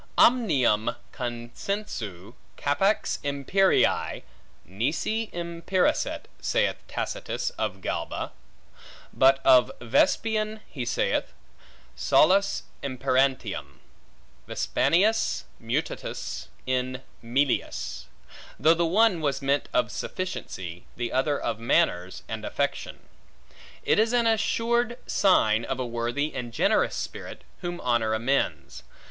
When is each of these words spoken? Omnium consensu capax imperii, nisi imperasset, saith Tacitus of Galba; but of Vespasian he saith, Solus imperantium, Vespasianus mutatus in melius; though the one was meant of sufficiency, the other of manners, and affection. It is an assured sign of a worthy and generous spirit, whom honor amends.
Omnium 0.17 0.95
consensu 1.13 2.33
capax 2.57 3.19
imperii, 3.23 4.23
nisi 4.65 5.29
imperasset, 5.31 6.21
saith 6.41 6.77
Tacitus 6.87 7.51
of 7.51 7.81
Galba; 7.81 8.31
but 9.13 9.39
of 9.45 9.71
Vespasian 9.79 10.61
he 10.67 10.85
saith, 10.85 11.33
Solus 11.95 12.63
imperantium, 12.81 13.79
Vespasianus 14.47 15.43
mutatus 15.61 16.47
in 16.65 17.03
melius; 17.21 18.07
though 18.59 18.73
the 18.73 18.83
one 18.87 19.21
was 19.21 19.43
meant 19.43 19.69
of 19.71 19.91
sufficiency, 19.91 20.85
the 20.97 21.11
other 21.11 21.39
of 21.39 21.59
manners, 21.59 22.23
and 22.27 22.43
affection. 22.43 23.05
It 23.83 23.99
is 23.99 24.13
an 24.13 24.25
assured 24.25 24.97
sign 25.05 25.63
of 25.63 25.79
a 25.79 25.85
worthy 25.85 26.33
and 26.33 26.51
generous 26.51 26.95
spirit, 26.95 27.43
whom 27.59 27.79
honor 27.81 28.15
amends. 28.15 28.81